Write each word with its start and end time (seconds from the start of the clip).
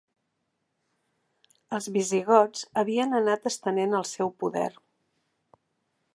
Els 1.77 1.89
visigots 1.97 2.65
havien 2.83 3.15
anat 3.21 3.47
estenent 3.53 3.95
el 4.01 4.09
seu 4.15 4.35
poder. 4.45 4.69